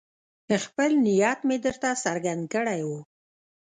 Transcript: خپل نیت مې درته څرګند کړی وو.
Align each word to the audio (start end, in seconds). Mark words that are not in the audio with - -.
خپل 0.63 0.91
نیت 1.05 1.39
مې 1.47 1.57
درته 1.65 1.89
څرګند 2.03 2.43
کړی 2.53 2.81
وو. 2.87 2.99